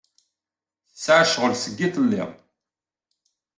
Tesɛa 0.93 1.23
ccɣel 1.29 1.53
seg 1.57 1.73
yiḍelli. 1.79 2.23